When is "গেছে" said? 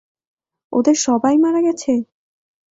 1.61-1.91